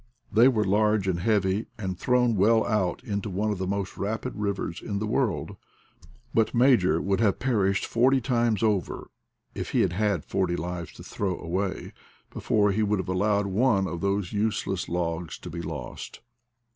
[0.31, 4.33] They were large and heavy, and thrown well out into one of the most rapid
[4.35, 5.57] rivers in the world,
[6.33, 9.11] but Major would have perished forty times over,
[9.53, 11.93] if he had had forty lives to throw away,
[12.31, 16.21] before he would have allowed one of those useless logs to be lost.